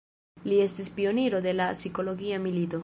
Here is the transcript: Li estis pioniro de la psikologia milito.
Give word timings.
Li 0.51 0.57
estis 0.63 0.89
pioniro 0.95 1.43
de 1.49 1.55
la 1.61 1.71
psikologia 1.79 2.43
milito. 2.47 2.79